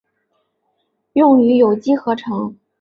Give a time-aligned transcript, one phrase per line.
[1.13, 2.57] 用于有机合成。